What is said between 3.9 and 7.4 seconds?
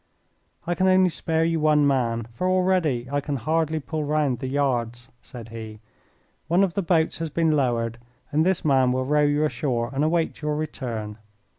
round the yards," said he. "One of the boats has